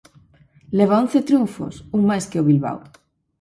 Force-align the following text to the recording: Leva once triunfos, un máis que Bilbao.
Leva 0.77 0.95
once 1.03 1.19
triunfos, 1.27 1.75
un 1.97 2.01
máis 2.09 2.25
que 2.31 2.45
Bilbao. 2.49 2.77